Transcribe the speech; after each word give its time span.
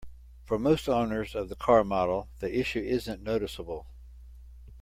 For 0.45 0.57
most 0.57 0.89
owners 0.89 1.35
of 1.35 1.47
the 1.47 1.55
car 1.55 1.83
model, 1.83 2.27
the 2.39 2.57
issue 2.57 2.79
isn't 2.79 3.21
noticeable. 3.21 3.85